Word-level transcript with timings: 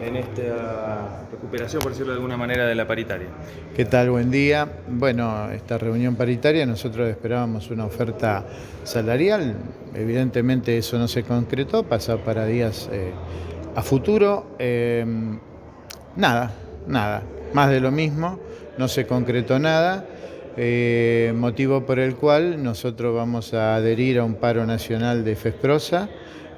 En 0.00 0.16
esta 0.16 1.26
recuperación, 1.30 1.82
por 1.82 1.92
decirlo 1.92 2.12
de 2.12 2.16
alguna 2.16 2.36
manera, 2.36 2.66
de 2.66 2.74
la 2.74 2.86
paritaria. 2.86 3.28
¿Qué 3.74 3.84
tal? 3.84 4.10
Buen 4.10 4.30
día. 4.30 4.68
Bueno, 4.88 5.50
esta 5.50 5.78
reunión 5.78 6.16
paritaria 6.16 6.66
nosotros 6.66 7.08
esperábamos 7.08 7.70
una 7.70 7.84
oferta 7.84 8.44
salarial. 8.84 9.54
Evidentemente 9.94 10.78
eso 10.78 10.98
no 10.98 11.08
se 11.08 11.22
concretó, 11.22 11.82
pasa 11.82 12.16
para 12.18 12.46
días 12.46 12.88
eh, 12.92 13.12
a 13.74 13.82
futuro. 13.82 14.56
Eh, 14.58 15.04
nada, 16.16 16.52
nada. 16.86 17.22
Más 17.52 17.70
de 17.70 17.80
lo 17.80 17.90
mismo, 17.90 18.38
no 18.78 18.88
se 18.88 19.06
concretó 19.06 19.58
nada. 19.58 20.04
Eh, 20.56 21.32
motivo 21.36 21.86
por 21.86 21.98
el 21.98 22.16
cual 22.16 22.62
nosotros 22.62 23.14
vamos 23.14 23.54
a 23.54 23.76
adherir 23.76 24.18
a 24.18 24.24
un 24.24 24.34
paro 24.34 24.66
nacional 24.66 25.24
de 25.24 25.36
FESPROSA 25.36 26.08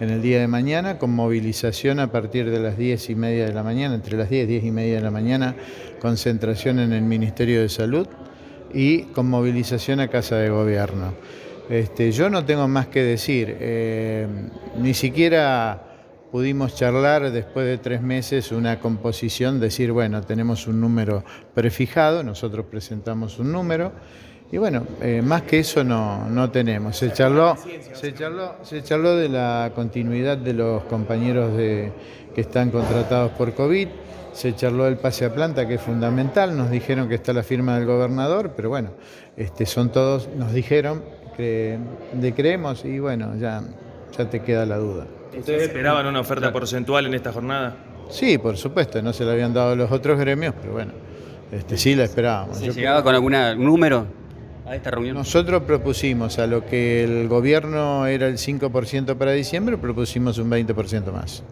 en 0.01 0.09
el 0.09 0.23
día 0.23 0.41
de 0.41 0.49
mañana 0.49 0.99
con 0.99 1.11
movilización 1.11 2.01
a 2.01 2.11
partir 2.11 2.51
de 2.51 2.59
las 2.59 2.79
10 2.79 3.11
y 3.11 3.15
media 3.15 3.47
de 3.47 3.53
la 3.53 3.63
mañana, 3.63 3.95
entre 3.95 4.17
las 4.17 4.31
10 4.31 4.45
y 4.45 4.47
10 4.47 4.65
y 4.65 4.71
media 4.71 4.95
de 4.97 5.03
la 5.03 5.11
mañana, 5.11 5.55
concentración 6.01 6.79
en 6.79 6.95
el 6.95 7.03
Ministerio 7.03 7.61
de 7.61 7.69
Salud 7.69 8.09
y 8.73 9.03
con 9.03 9.29
movilización 9.29 10.01
a 10.01 10.09
Casa 10.09 10.37
de 10.37 10.49
Gobierno. 10.49 11.13
Este, 11.69 12.13
yo 12.13 12.31
no 12.31 12.47
tengo 12.47 12.67
más 12.67 12.87
que 12.87 13.03
decir, 13.03 13.57
eh, 13.61 14.27
ni 14.79 14.95
siquiera 14.95 15.87
pudimos 16.33 16.75
charlar 16.75 17.31
después 17.31 17.67
de 17.67 17.77
tres 17.77 18.01
meses 18.01 18.53
una 18.53 18.81
composición, 18.81 19.61
decir, 19.61 19.93
bueno, 19.93 20.23
tenemos 20.23 20.67
un 20.67 20.81
número 20.81 21.25
prefijado, 21.55 22.23
nosotros 22.23 22.65
presentamos 22.71 23.39
un 23.39 23.53
número, 23.53 23.93
y 24.53 24.59
bueno, 24.59 24.85
eh, 25.01 25.23
más 25.23 25.43
que 25.43 25.61
eso 25.61 25.85
no, 25.85 26.29
no 26.29 26.51
tenemos. 26.51 26.97
Se 26.97 27.13
charló, 27.13 27.57
se, 27.93 28.13
charló, 28.15 28.57
se 28.63 28.83
charló 28.83 29.17
de 29.17 29.29
la 29.29 29.71
continuidad 29.75 30.37
de 30.37 30.55
los 30.55 30.83
compañeros 30.85 31.57
de, 31.57 31.93
que 32.35 32.41
están 32.41 32.71
contratados 32.71 33.31
por 33.33 33.55
COVID, 33.55 33.89
se 34.33 34.55
charló 34.57 34.85
del 34.85 34.97
pase 34.97 35.25
a 35.25 35.33
planta, 35.33 35.69
que 35.69 35.75
es 35.75 35.81
fundamental, 35.81 36.57
nos 36.57 36.71
dijeron 36.71 37.09
que 37.09 37.15
está 37.15 37.33
la 37.33 37.45
firma 37.45 37.77
del 37.77 37.87
gobernador, 37.87 38.53
pero 38.57 38.69
bueno, 38.69 38.91
este, 39.37 39.67
son 39.67 39.91
todos, 39.93 40.29
nos 40.37 40.53
dijeron 40.53 41.05
que 41.37 41.79
de 42.13 42.35
creemos 42.35 42.85
y 42.85 42.99
bueno, 42.99 43.37
ya, 43.37 43.63
ya 44.17 44.29
te 44.29 44.41
queda 44.41 44.67
la 44.67 44.79
duda. 44.79 45.07
¿Ustedes 45.37 45.63
esperaban 45.63 46.07
una 46.07 46.21
oferta 46.21 46.53
porcentual 46.53 47.07
en 47.07 47.15
esta 47.15 47.33
jornada? 47.33 47.77
Sí, 48.09 48.39
por 48.39 48.57
supuesto, 48.57 49.01
no 49.01 49.13
se 49.13 49.25
la 49.25 49.33
habían 49.33 49.55
dado 49.55 49.77
los 49.77 49.93
otros 49.93 50.19
gremios, 50.19 50.55
pero 50.61 50.73
bueno, 50.73 50.93
este, 51.53 51.77
sí 51.77 51.95
la 51.95 52.05
esperábamos. 52.05 52.59
¿Se 52.59 52.73
llegaba 52.73 53.05
con 53.05 53.15
algún 53.15 53.65
número 53.65 54.07
a 54.71 54.77
esta 54.77 54.91
reunión? 54.91 55.17
Nosotros 55.17 55.63
propusimos 55.65 56.39
a 56.39 56.47
lo 56.47 56.65
que 56.65 57.03
el 57.03 57.29
gobierno 57.29 58.07
era 58.07 58.29
el 58.29 58.39
5% 58.39 59.17
para 59.17 59.33
diciembre, 59.33 59.77
propusimos 59.77 60.39
un 60.39 60.51
20% 60.51 61.13
más. 61.13 61.43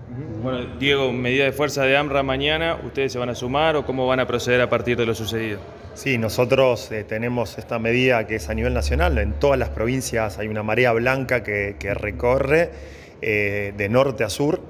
Bueno, 0.43 0.77
Diego, 0.79 1.13
medida 1.13 1.45
de 1.45 1.53
fuerza 1.53 1.83
de 1.83 1.97
AMRA 1.97 2.23
mañana, 2.23 2.79
¿ustedes 2.85 3.13
se 3.13 3.19
van 3.19 3.29
a 3.29 3.35
sumar 3.35 3.77
o 3.77 3.85
cómo 3.85 4.07
van 4.07 4.21
a 4.21 4.27
proceder 4.27 4.61
a 4.61 4.71
partir 4.71 4.97
de 4.97 5.05
lo 5.05 5.15
sucedido? 5.15 5.59
Sí, 5.95 6.17
nosotros 6.17 6.93
eh, 6.93 7.03
tenemos 7.03 7.59
esta 7.59 7.81
medida 7.81 8.25
que 8.27 8.37
es 8.37 8.49
a 8.49 8.55
nivel 8.55 8.73
nacional. 8.73 9.19
En 9.19 9.33
todas 9.33 9.59
las 9.59 9.71
provincias 9.71 10.39
hay 10.39 10.47
una 10.47 10.63
marea 10.63 10.93
blanca 10.93 11.43
que, 11.43 11.75
que 11.79 11.93
recorre 11.93 12.71
eh, 13.21 13.75
de 13.77 13.89
norte 13.89 14.23
a 14.23 14.31
sur 14.31 14.61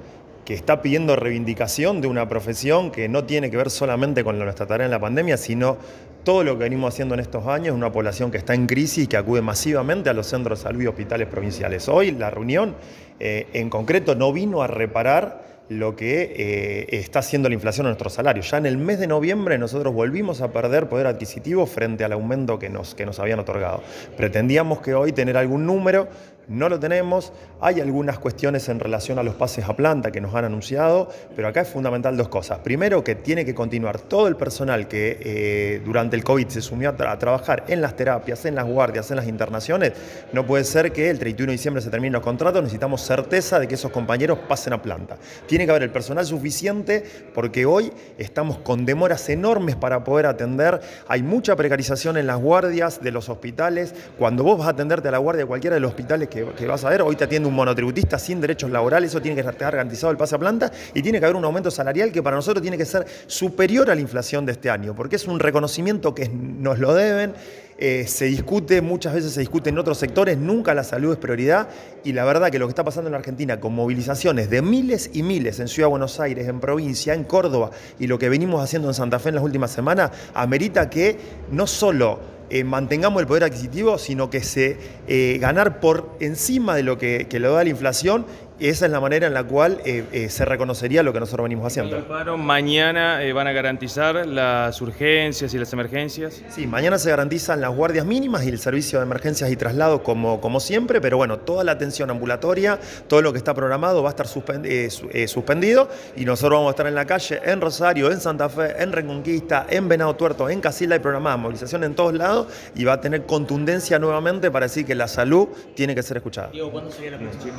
que 0.49 0.55
está 0.55 0.81
pidiendo 0.81 1.15
reivindicación 1.15 2.01
de 2.01 2.09
una 2.09 2.27
profesión 2.27 2.91
que 2.91 3.07
no 3.07 3.25
tiene 3.25 3.51
que 3.51 3.59
ver 3.59 3.69
solamente 3.69 4.25
con 4.25 4.39
nuestra 4.39 4.65
tarea 4.65 4.87
en 4.87 4.91
la 4.91 4.99
pandemia, 4.99 5.37
sino 5.37 5.77
todo 6.25 6.43
lo 6.43 6.57
que 6.57 6.65
venimos 6.65 6.95
haciendo 6.95 7.13
en 7.13 7.21
estos 7.21 7.47
años, 7.47 7.75
una 7.75 7.93
población 7.93 8.31
que 8.31 8.39
está 8.39 8.55
en 8.55 8.67
crisis 8.67 9.05
y 9.05 9.07
que 9.09 9.19
acude 9.19 9.43
masivamente 9.43 10.09
a 10.09 10.15
los 10.15 10.27
centros 10.27 10.59
de 10.59 10.63
salud 10.63 10.81
y 10.81 10.87
hospitales 10.87 11.29
provinciales. 11.29 11.87
Hoy 11.91 12.13
la 12.13 12.31
reunión 12.31 12.77
eh, 13.21 13.47
en 13.53 13.69
concreto 13.69 14.15
no 14.15 14.33
vino 14.33 14.63
a 14.63 14.69
reparar 14.69 15.67
lo 15.69 15.97
que 15.97 16.33
eh, 16.35 16.97
está 16.97 17.19
haciendo 17.19 17.51
la 17.51 17.55
inflación 17.55 17.85
en 17.85 17.91
nuestros 17.91 18.15
salarios. 18.15 18.51
Ya 18.51 18.57
en 18.57 18.65
el 18.65 18.79
mes 18.79 18.99
de 18.99 19.07
noviembre 19.07 19.59
nosotros 19.59 19.93
volvimos 19.93 20.41
a 20.41 20.51
perder 20.51 20.89
poder 20.89 21.09
adquisitivo 21.09 21.67
frente 21.67 22.05
al 22.05 22.13
aumento 22.13 22.59
que 22.59 22.71
nos, 22.71 22.95
que 22.95 23.05
nos 23.05 23.19
habían 23.19 23.39
otorgado. 23.39 23.83
Pretendíamos 24.17 24.81
que 24.81 24.95
hoy 24.95 25.13
tener 25.13 25.37
algún 25.37 25.67
número, 25.67 26.09
no 26.49 26.69
lo 26.69 26.81
tenemos. 26.81 27.33
Hay 27.61 27.81
algunas 27.81 28.19
cuestiones 28.19 28.69
en 28.69 28.81
relación 28.81 29.19
a 29.19 29.23
los 29.23 29.35
pases 29.35 29.69
a 29.69 29.77
planta 29.77 30.11
que 30.11 30.21
nos 30.21 30.35
han 30.35 30.45
anunciado, 30.45 31.09
pero 31.37 31.49
acá 31.49 31.63
es 31.63 31.69
fundamental 31.69 32.17
dos 32.17 32.29
cosas. 32.29 32.59
Primero, 32.61 33.05
que 33.05 33.15
tiene 33.15 33.45
que 33.45 33.55
continuar 33.55 34.01
todo 34.01 34.29
el 34.29 34.37
personal 34.37 34.89
que 34.89 35.19
eh, 35.21 35.83
durante 35.85 36.17
el 36.17 36.25
COVID 36.25 36.49
se 36.49 36.61
sumió 36.61 36.91
a, 36.91 37.19
trabajar 37.19 37.65
en 37.69 37.81
las 37.81 37.97
terapias, 37.97 38.45
en 38.45 38.55
las 38.55 38.67
guardias, 38.67 39.11
en 39.11 39.17
las 39.17 39.27
internaciones. 39.27 39.93
No 40.33 40.47
puede 40.47 40.65
ser 40.65 40.93
que 40.93 41.11
el 41.11 41.19
31 41.19 41.51
de 41.51 41.57
diciembre 41.57 41.83
se 41.83 41.91
terminen 41.91 42.15
los 42.15 42.23
contratos, 42.23 42.63
necesitamos 42.63 43.03
certeza 43.03 43.59
de 43.59 43.69
que 43.69 43.75
esos 43.75 43.91
compañeros 43.91 44.39
pasen 44.49 44.73
a 44.73 44.83
planta. 44.83 45.17
Tiene 45.47 45.65
que 45.65 45.71
haber 45.71 45.83
el 45.83 45.91
personal 45.91 46.25
suficiente 46.25 47.05
porque 47.35 47.67
hoy 47.67 47.93
estamos 48.17 48.59
con 48.59 48.87
demoras 48.87 49.29
enormes 49.29 49.77
para 49.77 50.05
poder 50.05 50.27
atender. 50.27 50.81
Hay 51.09 51.23
mucha 51.23 51.57
precarización 51.57 52.17
en 52.17 52.27
las 52.27 52.39
guardias 52.39 53.03
de 53.03 53.13
los 53.13 53.29
hospitales. 53.29 53.95
Cuando 54.19 54.45
vos 54.45 54.59
vas 54.59 54.69
a 54.69 54.71
atenderte 54.71 55.09
a 55.09 55.11
la 55.11 55.19
guardia 55.19 55.45
de 55.45 55.49
cualquiera 55.49 55.75
de 55.75 55.81
los 55.81 55.91
hospitales 55.91 56.29
que 56.29 56.38
que, 56.57 56.67
vas 56.67 56.85
a 56.85 56.91
ver. 56.91 57.03
Hoy 57.03 57.17
te 57.17 57.25
atiende 57.25 57.49
un 57.49 57.55
monotributista 57.55 58.19
sin 58.19 58.41
derechos 58.41 58.71
laborales, 58.71 59.11
eso 59.11 59.21
tiene 59.21 59.41
que 59.41 59.49
estar 59.49 59.73
garantizado 59.73 60.11
el 60.11 60.17
pase 60.17 60.35
a 60.35 60.39
planta 60.39 60.73
y 60.95 61.03
tiene 61.03 61.19
que 61.19 61.27
haber 61.27 61.37
un 61.37 61.45
aumento 61.45 61.71
salarial 61.71 62.13
que 62.13 62.23
para 62.23 62.37
nosotros 62.37 62.63
tiene 62.63 62.77
que 62.77 62.85
ser 62.85 63.07
superior 63.27 63.91
a 63.91 63.95
la 63.95 64.01
inflación 64.01 64.47
de 64.47 64.53
este 64.53 64.71
año, 64.71 64.95
porque 64.95 65.17
es 65.17 65.27
un 65.27 65.41
reconocimiento 65.41 66.15
que 66.15 66.29
nos 66.29 66.79
lo 66.79 66.95
deben. 66.95 67.35
Eh, 67.81 68.07
se 68.09 68.25
discute, 68.25 68.81
muchas 68.83 69.15
veces 69.15 69.33
se 69.33 69.39
discute 69.39 69.71
en 69.71 69.79
otros 69.79 69.99
sectores, 69.99 70.37
nunca 70.37 70.75
la 70.75 70.83
salud 70.83 71.13
es 71.13 71.19
prioridad 71.19 71.69
y 72.03 72.13
la 72.13 72.25
verdad 72.25 72.51
que 72.51 72.59
lo 72.59 72.67
que 72.67 72.71
está 72.71 72.83
pasando 72.83 73.07
en 73.07 73.13
la 73.13 73.19
Argentina 73.19 73.61
con 73.61 73.73
movilizaciones 73.73 74.51
de 74.51 74.63
miles 74.63 75.11
y 75.13 75.23
miles 75.23 75.61
en 75.61 75.69
Ciudad 75.69 75.87
de 75.87 75.91
Buenos 75.91 76.19
Aires, 76.19 76.49
en 76.49 76.59
provincia, 76.59 77.15
en 77.15 77.23
Córdoba 77.23 77.71
y 78.01 78.09
lo 78.09 78.19
que 78.19 78.29
venimos 78.29 78.65
haciendo 78.65 78.89
en 78.89 78.95
Santa 78.95 79.21
Fe 79.21 79.29
en 79.29 79.37
las 79.37 79.45
últimas 79.45 79.71
semanas, 79.71 80.11
amerita 80.35 80.91
que 80.91 81.19
no 81.53 81.69
solo 81.69 82.19
eh, 82.51 82.65
mantengamos 82.65 83.21
el 83.21 83.27
poder 83.27 83.45
adquisitivo, 83.45 83.99
sino 83.99 84.31
que 84.31 84.43
se 84.43 84.77
eh, 85.07 85.39
ganar 85.41 85.81
por 85.81 86.17
encima 86.21 86.75
de 86.75 86.83
lo 86.83 86.99
que, 86.99 87.27
que 87.29 87.39
lo 87.39 87.53
da 87.53 87.65
la 87.65 87.71
inflación 87.71 88.27
esa 88.61 88.87
es 88.87 88.93
la 88.93 89.01
manera 89.01 89.27
en 89.27 89.35
la 89.35 89.45
cual 89.45 89.81
eh, 89.85 90.05
eh, 90.13 90.29
se 90.29 90.45
reconocería 90.45 91.03
lo 91.03 91.13
que 91.13 91.21
nosotros 91.21 91.45
venimos 91.45 91.67
haciendo. 91.67 92.05
mañana 92.37 93.23
eh, 93.23 93.33
van 93.33 93.47
a 93.47 93.53
garantizar 93.53 94.27
las 94.27 94.81
urgencias 94.81 95.55
y 95.55 95.59
las 95.59 95.73
emergencias? 95.73 96.43
Sí, 96.49 96.67
mañana 96.67 96.99
se 96.99 97.11
garantizan 97.11 97.61
las 97.61 97.75
guardias 97.75 98.05
mínimas 98.05 98.45
y 98.45 98.49
el 98.49 98.59
servicio 98.59 98.99
de 98.99 99.05
emergencias 99.05 99.51
y 99.51 99.57
traslados 99.57 100.01
como, 100.01 100.41
como 100.41 100.59
siempre, 100.59 101.01
pero 101.01 101.17
bueno, 101.17 101.39
toda 101.39 101.63
la 101.63 101.73
atención 101.73 102.11
ambulatoria, 102.11 102.79
todo 103.07 103.23
lo 103.23 103.33
que 103.33 103.39
está 103.39 103.55
programado 103.55 104.03
va 104.03 104.11
a 104.11 104.13
estar 104.13 104.27
suspendido 104.27 105.89
y 106.17 106.25
nosotros 106.25 106.59
vamos 106.59 106.69
a 106.69 106.71
estar 106.71 106.87
en 106.87 106.95
la 106.95 107.05
calle, 107.05 107.41
en 107.45 107.61
Rosario, 107.61 108.11
en 108.11 108.21
Santa 108.21 108.49
Fe, 108.49 108.83
en 108.83 108.93
Reconquista, 108.93 109.67
en 109.71 109.89
Venado 109.89 110.17
Tuerto, 110.17 110.49
en 110.49 110.61
Casilla 110.61 110.97
y 110.97 110.99
programada 110.99 111.37
movilización 111.37 111.85
en 111.85 111.95
todos 111.95 112.15
lados 112.15 112.49
y 112.75 112.85
va 112.85 112.95
a 112.95 113.01
tener 113.01 113.25
contundencia 113.25 113.99
nuevamente 113.99 114.51
para 114.51 114.67
decir 114.67 114.85
que 114.85 114.95
la 114.95 115.07
salud 115.07 115.49
tiene 115.75 115.95
que 115.95 116.03
ser 116.03 116.17
escuchada. 116.17 116.51
¿cuándo 116.73 116.91
sería 116.91 117.13
la 117.13 117.19
próxima? 117.19 117.55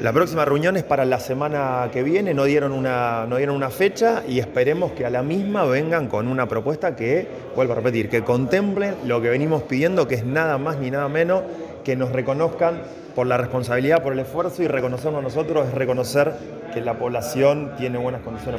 La 0.00 0.12
próxima 0.12 0.43
reuniones 0.44 0.82
para 0.82 1.04
la 1.04 1.20
semana 1.20 1.88
que 1.92 2.02
viene, 2.02 2.34
no 2.34 2.44
dieron, 2.44 2.72
una, 2.72 3.26
no 3.28 3.36
dieron 3.36 3.56
una 3.56 3.70
fecha 3.70 4.22
y 4.26 4.38
esperemos 4.38 4.92
que 4.92 5.06
a 5.06 5.10
la 5.10 5.22
misma 5.22 5.64
vengan 5.64 6.08
con 6.08 6.28
una 6.28 6.46
propuesta 6.46 6.96
que, 6.96 7.26
vuelvo 7.54 7.72
a 7.72 7.76
repetir, 7.76 8.08
que 8.08 8.22
contemplen 8.22 8.94
lo 9.06 9.20
que 9.20 9.28
venimos 9.28 9.62
pidiendo, 9.62 10.08
que 10.08 10.16
es 10.16 10.24
nada 10.24 10.58
más 10.58 10.78
ni 10.78 10.90
nada 10.90 11.08
menos 11.08 11.42
que 11.84 11.96
nos 11.96 12.12
reconozcan 12.12 12.82
por 13.14 13.26
la 13.26 13.36
responsabilidad, 13.36 14.02
por 14.02 14.12
el 14.12 14.18
esfuerzo 14.18 14.62
y 14.62 14.68
reconocernos 14.68 15.22
nosotros 15.22 15.68
es 15.68 15.74
reconocer 15.74 16.32
que 16.72 16.80
la 16.80 16.98
población 16.98 17.72
tiene 17.78 17.98
buenas 17.98 18.22
condiciones. 18.22 18.52